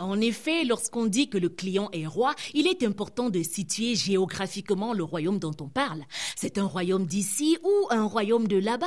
[0.00, 4.94] En effet, lorsqu'on dit que le client est roi, il est important de situer géographiquement
[4.94, 6.04] le royaume dont on parle.
[6.36, 8.86] C'est un royaume d'ici ou un royaume de là-bas.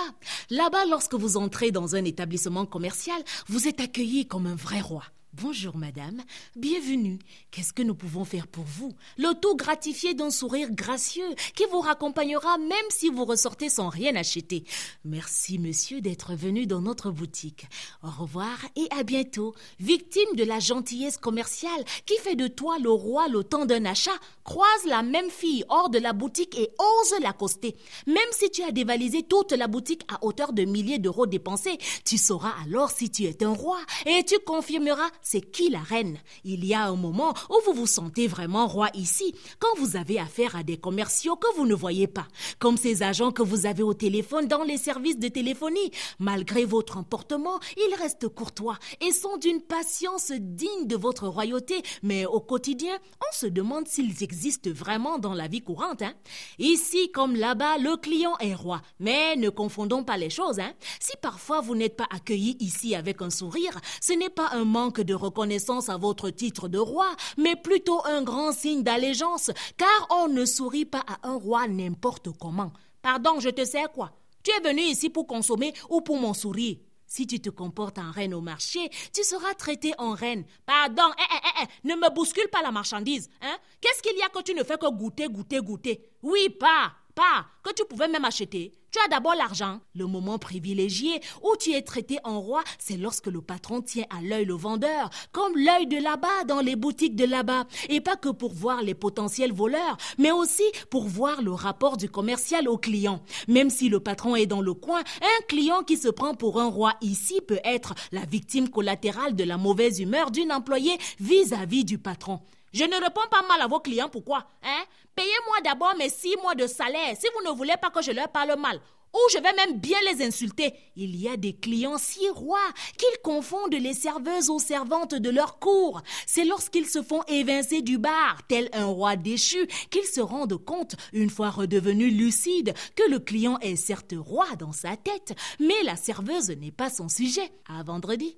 [0.49, 5.03] Là-bas, lorsque vous entrez dans un établissement commercial, vous êtes accueilli comme un vrai roi.
[5.41, 6.21] Bonjour madame,
[6.55, 7.17] bienvenue.
[7.49, 8.93] Qu'est-ce que nous pouvons faire pour vous?
[9.17, 14.15] Le tout gratifié d'un sourire gracieux qui vous raccompagnera même si vous ressortez sans rien
[14.15, 14.63] acheter.
[15.03, 17.65] Merci monsieur d'être venu dans notre boutique.
[18.03, 19.55] Au revoir et à bientôt.
[19.79, 24.11] Victime de la gentillesse commerciale qui fait de toi le roi le temps d'un achat,
[24.43, 27.75] croise la même fille hors de la boutique et ose l'accoster.
[28.05, 32.19] Même si tu as dévalisé toute la boutique à hauteur de milliers d'euros dépensés, tu
[32.19, 36.19] sauras alors si tu es un roi et tu confirmeras c'est qui la reine?
[36.43, 40.19] Il y a un moment où vous vous sentez vraiment roi ici, quand vous avez
[40.19, 42.27] affaire à des commerciaux que vous ne voyez pas,
[42.59, 45.91] comme ces agents que vous avez au téléphone dans les services de téléphonie.
[46.19, 52.25] Malgré votre emportement, ils restent courtois et sont d'une patience digne de votre royauté, mais
[52.25, 56.01] au quotidien, on se demande s'ils existent vraiment dans la vie courante.
[56.01, 56.13] Hein.
[56.59, 60.59] Ici, comme là-bas, le client est roi, mais ne confondons pas les choses.
[60.59, 60.73] Hein.
[60.99, 65.01] Si parfois vous n'êtes pas accueilli ici avec un sourire, ce n'est pas un manque
[65.01, 70.27] de reconnaissance à votre titre de roi, mais plutôt un grand signe d'allégeance, car on
[70.27, 72.71] ne sourit pas à un roi n'importe comment.
[73.01, 74.11] Pardon, je te sais quoi?
[74.43, 76.77] Tu es venu ici pour consommer ou pour mon sourire?
[77.05, 80.45] Si tu te comportes en reine au marché, tu seras traité en reine.
[80.65, 83.29] Pardon, eh, eh, eh, ne me bouscule pas la marchandise.
[83.41, 83.55] Hein?
[83.79, 86.09] Qu'est-ce qu'il y a que tu ne fais que goûter, goûter, goûter?
[86.23, 88.71] Oui, pas, pas, que tu pouvais même acheter.
[88.91, 89.79] Tu as d'abord l'argent.
[89.95, 94.21] Le moment privilégié où tu es traité en roi, c'est lorsque le patron tient à
[94.21, 97.65] l'œil le vendeur, comme l'œil de là-bas dans les boutiques de là-bas.
[97.89, 102.07] Et pas que pour voir les potentiels voleurs, mais aussi pour voir le rapport du
[102.07, 103.23] commercial au client.
[103.47, 106.67] Même si le patron est dans le coin, un client qui se prend pour un
[106.67, 111.97] roi ici peut être la victime collatérale de la mauvaise humeur d'une employée vis-à-vis du
[111.97, 112.41] patron.
[112.73, 114.83] Je ne réponds pas mal à vos clients, pourquoi hein?
[115.15, 118.29] Payez-moi d'abord mes six mois de salaire si vous ne voulez pas que je leur
[118.29, 118.79] parle mal.
[119.13, 120.73] Ou je vais même bien les insulter.
[120.95, 122.57] Il y a des clients si rois
[122.97, 126.01] qu'ils confondent les serveuses aux servantes de leur cour.
[126.25, 130.95] C'est lorsqu'ils se font évincer du bar, tel un roi déchu, qu'ils se rendent compte,
[131.11, 135.95] une fois redevenus lucides, que le client est certes roi dans sa tête, mais la
[135.95, 137.51] serveuse n'est pas son sujet.
[137.69, 138.31] À vendredi.